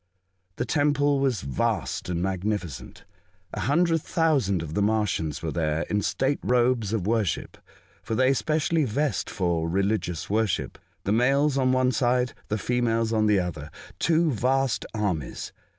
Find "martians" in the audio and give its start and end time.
4.81-5.43